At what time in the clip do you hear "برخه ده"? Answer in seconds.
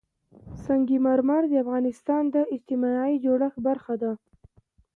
3.67-4.11